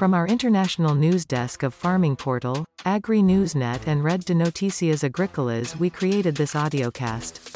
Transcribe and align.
From 0.00 0.14
our 0.14 0.26
international 0.26 0.94
news 0.94 1.26
desk 1.26 1.62
of 1.62 1.74
Farming 1.74 2.16
Portal, 2.16 2.64
Agri 2.86 3.20
Newsnet 3.20 3.86
and 3.86 4.02
Red 4.02 4.24
de 4.24 4.32
Noticias 4.32 5.06
Agricolas 5.06 5.78
we 5.78 5.90
created 5.90 6.34
this 6.34 6.54
audiocast. 6.54 7.54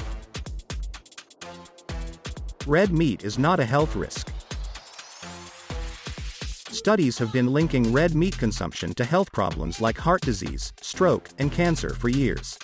Red 2.67 2.93
meat 2.93 3.25
is 3.25 3.39
not 3.39 3.61
a 3.61 3.65
health 3.65 3.97
risk. 3.97 4.29
Studies 6.69 7.17
have 7.17 7.33
been 7.33 7.47
linking 7.47 7.91
red 7.95 8.15
meat 8.15 8.37
consumption 8.37 8.93
to 8.93 9.07
health 9.07 9.33
problems 9.33 9.81
like 9.81 9.97
heart 9.97 10.21
disease, 10.21 10.71
stroke, 10.83 11.31
and 11.39 11.51
cancer 11.51 11.95
for 11.95 12.11
years. 12.11 12.59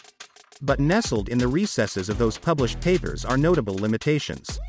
But 0.61 0.79
nestled 0.79 1.31
in 1.31 1.39
the 1.39 1.49
recesses 1.49 2.11
of 2.11 2.19
those 2.19 2.37
published 2.37 2.83
papers 2.83 3.25
are 3.25 3.39
notable 3.39 3.77
limitations. 3.77 4.61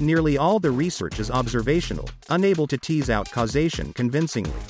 Nearly 0.00 0.38
all 0.38 0.58
the 0.58 0.70
research 0.70 1.20
is 1.20 1.30
observational, 1.30 2.08
unable 2.30 2.66
to 2.66 2.78
tease 2.78 3.10
out 3.10 3.30
causation 3.30 3.92
convincingly. 3.92 4.60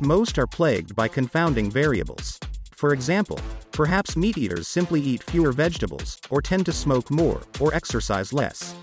Most 0.00 0.38
are 0.38 0.46
plagued 0.46 0.94
by 0.96 1.08
confounding 1.08 1.70
variables. 1.70 2.38
For 2.72 2.92
example, 2.92 3.38
perhaps 3.72 4.16
meat 4.16 4.36
eaters 4.36 4.68
simply 4.68 5.00
eat 5.00 5.22
fewer 5.22 5.52
vegetables, 5.52 6.20
or 6.30 6.42
tend 6.42 6.66
to 6.66 6.72
smoke 6.72 7.10
more, 7.10 7.40
or 7.60 7.74
exercise 7.74 8.32
less. 8.32 8.74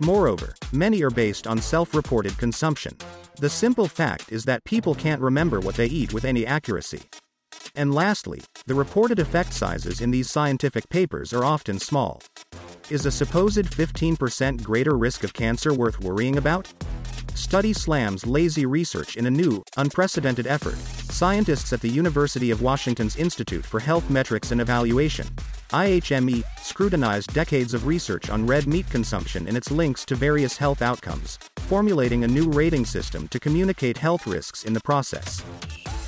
Moreover, 0.00 0.54
many 0.72 1.02
are 1.02 1.10
based 1.10 1.46
on 1.46 1.58
self 1.58 1.94
reported 1.94 2.36
consumption. 2.38 2.96
The 3.40 3.50
simple 3.50 3.88
fact 3.88 4.30
is 4.30 4.44
that 4.44 4.64
people 4.64 4.94
can't 4.94 5.20
remember 5.20 5.60
what 5.60 5.74
they 5.74 5.86
eat 5.86 6.12
with 6.12 6.24
any 6.24 6.46
accuracy. 6.46 7.02
And 7.74 7.92
lastly, 7.94 8.42
the 8.66 8.74
reported 8.74 9.18
effect 9.18 9.52
sizes 9.52 10.00
in 10.00 10.10
these 10.10 10.30
scientific 10.30 10.88
papers 10.88 11.32
are 11.32 11.44
often 11.44 11.78
small. 11.80 12.22
Is 12.90 13.06
a 13.06 13.10
supposed 13.10 13.64
15% 13.64 14.62
greater 14.62 14.98
risk 14.98 15.24
of 15.24 15.32
cancer 15.32 15.72
worth 15.72 16.00
worrying 16.00 16.36
about? 16.36 16.70
Study 17.34 17.72
slams 17.72 18.26
lazy 18.26 18.66
research 18.66 19.16
in 19.16 19.24
a 19.24 19.30
new, 19.30 19.64
unprecedented 19.78 20.46
effort. 20.46 20.76
Scientists 21.10 21.72
at 21.72 21.80
the 21.80 21.88
University 21.88 22.50
of 22.50 22.60
Washington's 22.60 23.16
Institute 23.16 23.64
for 23.64 23.80
Health 23.80 24.10
Metrics 24.10 24.52
and 24.52 24.60
Evaluation, 24.60 25.26
IHME, 25.70 26.44
scrutinized 26.60 27.32
decades 27.32 27.72
of 27.72 27.86
research 27.86 28.28
on 28.28 28.46
red 28.46 28.66
meat 28.66 28.88
consumption 28.90 29.48
and 29.48 29.56
its 29.56 29.70
links 29.70 30.04
to 30.04 30.14
various 30.14 30.58
health 30.58 30.82
outcomes, 30.82 31.38
formulating 31.60 32.24
a 32.24 32.28
new 32.28 32.50
rating 32.50 32.84
system 32.84 33.28
to 33.28 33.40
communicate 33.40 33.96
health 33.96 34.26
risks 34.26 34.64
in 34.64 34.74
the 34.74 34.80
process. 34.82 35.42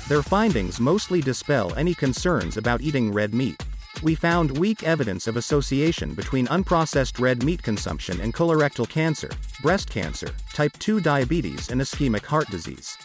Their 0.07 0.21
findings 0.21 0.79
mostly 0.79 1.21
dispel 1.21 1.73
any 1.73 1.95
concerns 1.95 2.55
about 2.55 2.81
eating 2.81 3.11
red 3.11 3.33
meat. 3.33 3.66
We 4.03 4.13
found 4.13 4.59
weak 4.59 4.83
evidence 4.83 5.25
of 5.25 5.37
association 5.37 6.13
between 6.13 6.45
unprocessed 6.47 7.19
red 7.19 7.41
meat 7.43 7.63
consumption 7.63 8.21
and 8.21 8.31
colorectal 8.31 8.87
cancer, 8.87 9.29
breast 9.63 9.89
cancer, 9.89 10.29
type 10.53 10.73
2 10.73 10.99
diabetes, 10.99 11.71
and 11.71 11.81
ischemic 11.81 12.23
heart 12.23 12.47
disease. 12.51 12.95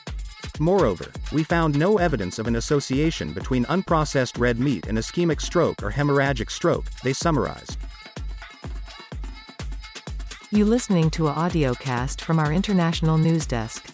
Moreover, 0.60 1.10
we 1.32 1.44
found 1.44 1.78
no 1.78 1.96
evidence 1.96 2.38
of 2.38 2.46
an 2.46 2.56
association 2.56 3.32
between 3.32 3.64
unprocessed 3.66 4.38
red 4.38 4.60
meat 4.60 4.86
and 4.86 4.98
ischemic 4.98 5.40
stroke 5.40 5.82
or 5.82 5.90
hemorrhagic 5.90 6.50
stroke, 6.50 6.84
they 7.02 7.14
summarized. 7.14 7.78
You 10.50 10.66
listening 10.66 11.08
to 11.12 11.28
a 11.28 11.32
audiocast 11.32 12.20
from 12.20 12.38
our 12.38 12.52
international 12.52 13.16
news 13.16 13.46
desk. 13.46 13.90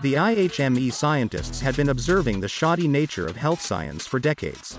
The 0.00 0.14
IHME 0.14 0.92
scientists 0.92 1.60
had 1.60 1.74
been 1.74 1.88
observing 1.88 2.38
the 2.38 2.46
shoddy 2.46 2.86
nature 2.86 3.26
of 3.26 3.34
health 3.34 3.60
science 3.60 4.06
for 4.06 4.20
decades. 4.20 4.78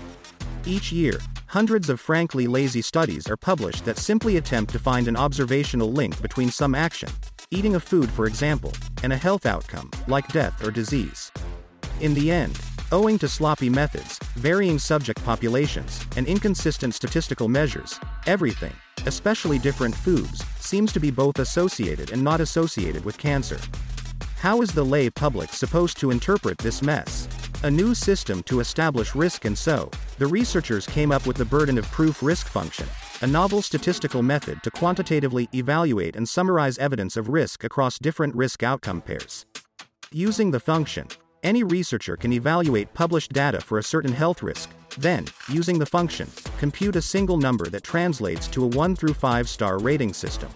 Each 0.64 0.90
year, 0.90 1.20
hundreds 1.46 1.90
of 1.90 2.00
frankly 2.00 2.46
lazy 2.46 2.80
studies 2.80 3.28
are 3.28 3.36
published 3.36 3.84
that 3.84 3.98
simply 3.98 4.38
attempt 4.38 4.72
to 4.72 4.78
find 4.78 5.08
an 5.08 5.18
observational 5.18 5.92
link 5.92 6.22
between 6.22 6.50
some 6.50 6.74
action, 6.74 7.10
eating 7.50 7.74
a 7.74 7.80
food 7.80 8.08
for 8.08 8.24
example, 8.24 8.72
and 9.02 9.12
a 9.12 9.16
health 9.16 9.44
outcome, 9.44 9.90
like 10.08 10.26
death 10.28 10.64
or 10.66 10.70
disease. 10.70 11.30
In 12.00 12.14
the 12.14 12.30
end, 12.30 12.58
owing 12.90 13.18
to 13.18 13.28
sloppy 13.28 13.68
methods, 13.68 14.18
varying 14.36 14.78
subject 14.78 15.22
populations, 15.22 16.02
and 16.16 16.26
inconsistent 16.26 16.94
statistical 16.94 17.46
measures, 17.46 18.00
everything, 18.26 18.72
especially 19.04 19.58
different 19.58 19.94
foods, 19.94 20.42
seems 20.60 20.94
to 20.94 21.00
be 21.00 21.10
both 21.10 21.40
associated 21.40 22.10
and 22.10 22.24
not 22.24 22.40
associated 22.40 23.04
with 23.04 23.18
cancer. 23.18 23.58
How 24.40 24.62
is 24.62 24.70
the 24.72 24.82
lay 24.82 25.10
public 25.10 25.50
supposed 25.50 25.98
to 25.98 26.10
interpret 26.10 26.56
this 26.56 26.80
mess? 26.80 27.28
A 27.62 27.70
new 27.70 27.94
system 27.94 28.42
to 28.44 28.60
establish 28.60 29.14
risk 29.14 29.44
and 29.44 29.56
so, 29.56 29.90
the 30.16 30.26
researchers 30.26 30.86
came 30.86 31.12
up 31.12 31.26
with 31.26 31.36
the 31.36 31.44
burden 31.44 31.76
of 31.76 31.84
proof 31.90 32.22
risk 32.22 32.46
function, 32.46 32.86
a 33.20 33.26
novel 33.26 33.60
statistical 33.60 34.22
method 34.22 34.62
to 34.62 34.70
quantitatively 34.70 35.46
evaluate 35.54 36.16
and 36.16 36.26
summarize 36.26 36.78
evidence 36.78 37.18
of 37.18 37.28
risk 37.28 37.64
across 37.64 37.98
different 37.98 38.34
risk 38.34 38.62
outcome 38.62 39.02
pairs. 39.02 39.44
Using 40.10 40.50
the 40.50 40.60
function, 40.60 41.06
any 41.42 41.62
researcher 41.62 42.16
can 42.16 42.32
evaluate 42.32 42.94
published 42.94 43.34
data 43.34 43.60
for 43.60 43.76
a 43.76 43.82
certain 43.82 44.12
health 44.12 44.42
risk, 44.42 44.70
then, 44.96 45.26
using 45.50 45.78
the 45.78 45.84
function, 45.84 46.30
compute 46.58 46.96
a 46.96 47.02
single 47.02 47.36
number 47.36 47.66
that 47.66 47.84
translates 47.84 48.48
to 48.48 48.64
a 48.64 48.68
1 48.68 48.96
through 48.96 49.12
5 49.12 49.50
star 49.50 49.78
rating 49.78 50.14
system. 50.14 50.48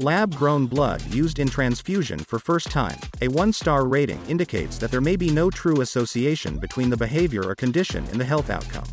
Lab 0.00 0.32
grown 0.36 0.66
blood 0.66 1.02
used 1.12 1.40
in 1.40 1.48
transfusion 1.48 2.20
for 2.20 2.38
first 2.38 2.70
time, 2.70 2.96
a 3.20 3.26
1 3.26 3.52
star 3.52 3.84
rating 3.84 4.24
indicates 4.28 4.78
that 4.78 4.92
there 4.92 5.00
may 5.00 5.16
be 5.16 5.28
no 5.28 5.50
true 5.50 5.80
association 5.80 6.56
between 6.58 6.88
the 6.88 6.96
behavior 6.96 7.42
or 7.44 7.56
condition 7.56 8.06
and 8.12 8.20
the 8.20 8.24
health 8.24 8.48
outcome. 8.48 8.86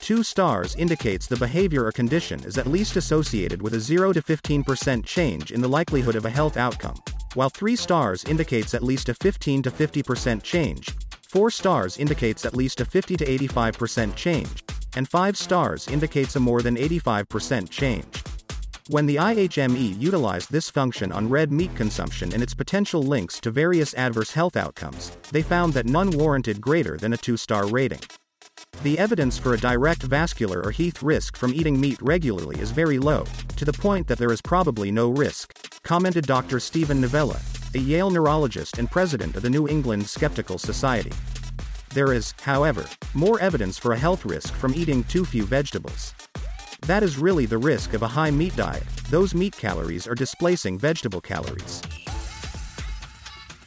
2 0.00 0.24
stars 0.24 0.74
indicates 0.74 1.28
the 1.28 1.36
behavior 1.36 1.84
or 1.84 1.92
condition 1.92 2.42
is 2.42 2.58
at 2.58 2.66
least 2.66 2.96
associated 2.96 3.62
with 3.62 3.74
a 3.74 3.80
0 3.80 4.12
to 4.12 4.20
15% 4.20 5.04
change 5.06 5.52
in 5.52 5.60
the 5.60 5.68
likelihood 5.68 6.16
of 6.16 6.24
a 6.24 6.30
health 6.30 6.56
outcome, 6.56 6.96
while 7.34 7.48
3 7.48 7.76
stars 7.76 8.24
indicates 8.24 8.74
at 8.74 8.82
least 8.82 9.08
a 9.08 9.14
15 9.14 9.62
to 9.62 9.70
50% 9.70 10.42
change, 10.42 10.92
4 11.28 11.48
stars 11.48 11.96
indicates 11.96 12.44
at 12.44 12.56
least 12.56 12.80
a 12.80 12.84
50 12.84 13.16
to 13.18 13.24
85% 13.24 14.16
change, 14.16 14.64
and 14.96 15.08
5 15.08 15.36
stars 15.36 15.86
indicates 15.86 16.34
a 16.34 16.40
more 16.40 16.60
than 16.60 16.74
85% 16.74 17.70
change. 17.70 18.23
When 18.88 19.06
the 19.06 19.16
IHME 19.16 19.98
utilized 19.98 20.52
this 20.52 20.68
function 20.68 21.10
on 21.10 21.30
red 21.30 21.50
meat 21.50 21.74
consumption 21.74 22.34
and 22.34 22.42
its 22.42 22.52
potential 22.52 23.02
links 23.02 23.40
to 23.40 23.50
various 23.50 23.94
adverse 23.94 24.30
health 24.30 24.58
outcomes, 24.58 25.16
they 25.32 25.40
found 25.40 25.72
that 25.72 25.86
none 25.86 26.10
warranted 26.10 26.60
greater 26.60 26.98
than 26.98 27.14
a 27.14 27.16
2 27.16 27.38
star 27.38 27.66
rating. 27.66 28.00
The 28.82 28.98
evidence 28.98 29.38
for 29.38 29.54
a 29.54 29.58
direct 29.58 30.02
vascular 30.02 30.60
or 30.62 30.70
heath 30.70 31.02
risk 31.02 31.34
from 31.34 31.54
eating 31.54 31.80
meat 31.80 31.96
regularly 32.02 32.60
is 32.60 32.72
very 32.72 32.98
low, 32.98 33.24
to 33.56 33.64
the 33.64 33.72
point 33.72 34.06
that 34.06 34.18
there 34.18 34.32
is 34.32 34.42
probably 34.42 34.90
no 34.90 35.08
risk, 35.08 35.54
commented 35.82 36.26
Dr. 36.26 36.60
Steven 36.60 37.00
Novella, 37.00 37.40
a 37.74 37.78
Yale 37.78 38.10
neurologist 38.10 38.76
and 38.76 38.90
president 38.90 39.34
of 39.34 39.40
the 39.40 39.48
New 39.48 39.66
England 39.66 40.06
Skeptical 40.06 40.58
Society. 40.58 41.12
There 41.94 42.12
is, 42.12 42.34
however, 42.42 42.84
more 43.14 43.40
evidence 43.40 43.78
for 43.78 43.94
a 43.94 43.98
health 43.98 44.26
risk 44.26 44.52
from 44.52 44.74
eating 44.74 45.04
too 45.04 45.24
few 45.24 45.46
vegetables. 45.46 46.12
That 46.86 47.02
is 47.02 47.16
really 47.16 47.46
the 47.46 47.56
risk 47.56 47.94
of 47.94 48.02
a 48.02 48.08
high 48.08 48.30
meat 48.30 48.54
diet, 48.56 48.84
those 49.08 49.34
meat 49.34 49.56
calories 49.56 50.06
are 50.06 50.14
displacing 50.14 50.78
vegetable 50.78 51.22
calories. 51.22 51.80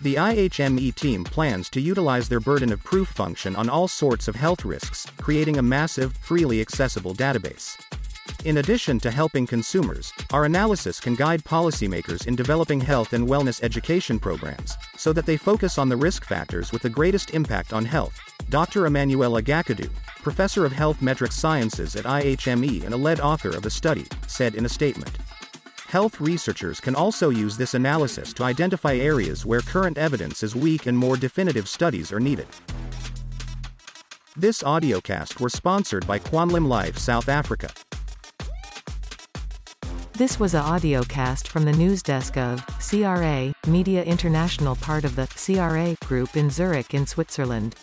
The 0.01 0.13
IHME 0.13 0.93
team 0.93 1.23
plans 1.23 1.67
to 1.71 1.81
utilize 1.81 2.29
their 2.29 2.39
burden 2.39 2.71
of 2.71 2.83
proof 2.83 3.07
function 3.07 3.55
on 3.55 3.69
all 3.69 3.87
sorts 3.87 4.27
of 4.27 4.35
health 4.35 4.63
risks, 4.63 5.07
creating 5.19 5.57
a 5.57 5.63
massive, 5.63 6.15
freely 6.17 6.61
accessible 6.61 7.15
database. 7.15 7.75
In 8.45 8.57
addition 8.57 8.99
to 8.99 9.09
helping 9.09 9.47
consumers, 9.47 10.13
our 10.31 10.45
analysis 10.45 10.99
can 10.99 11.15
guide 11.15 11.43
policymakers 11.43 12.27
in 12.27 12.35
developing 12.35 12.79
health 12.79 13.13
and 13.13 13.27
wellness 13.27 13.63
education 13.63 14.19
programs, 14.19 14.75
so 14.95 15.11
that 15.11 15.25
they 15.25 15.37
focus 15.37 15.79
on 15.79 15.89
the 15.89 15.97
risk 15.97 16.23
factors 16.23 16.71
with 16.71 16.83
the 16.83 16.89
greatest 16.89 17.31
impact 17.31 17.73
on 17.73 17.83
health. 17.83 18.36
Dr. 18.49 18.85
Emmanuela 18.85 19.41
Gakidou, 19.41 19.89
professor 20.23 20.63
of 20.65 20.71
health 20.71 21.01
metrics 21.01 21.35
sciences 21.35 21.97
at 21.97 22.05
IHME 22.05 22.85
and 22.85 22.93
a 22.93 22.97
lead 22.97 23.19
author 23.19 23.49
of 23.49 23.61
the 23.61 23.69
study, 23.69 24.05
said 24.27 24.55
in 24.55 24.65
a 24.65 24.69
statement. 24.69 25.11
Health 25.87 26.21
researchers 26.21 26.79
can 26.79 26.95
also 26.95 27.29
use 27.29 27.57
this 27.57 27.73
analysis 27.73 28.33
to 28.33 28.43
identify 28.43 28.95
areas 28.95 29.45
where 29.45 29.61
current 29.61 29.97
evidence 29.97 30.43
is 30.43 30.55
weak 30.55 30.85
and 30.85 30.97
more 30.97 31.17
definitive 31.17 31.67
studies 31.67 32.11
are 32.11 32.19
needed. 32.19 32.47
This 34.37 34.63
audiocast 34.63 35.41
was 35.41 35.53
sponsored 35.53 36.05
by 36.07 36.19
Quanlim 36.19 36.67
Life 36.67 36.97
South 36.97 37.27
Africa. 37.27 37.69
This 40.13 40.39
was 40.39 40.53
a 40.53 40.61
audiocast 40.61 41.47
from 41.47 41.63
the 41.63 41.73
news 41.73 42.01
desk 42.01 42.37
of 42.37 42.65
CRA 42.79 43.53
Media 43.67 44.03
International 44.03 44.75
part 44.77 45.03
of 45.03 45.15
the 45.15 45.27
CRA 45.27 45.95
group 46.07 46.35
in 46.35 46.49
Zurich 46.49 46.93
in 46.93 47.05
Switzerland. 47.05 47.75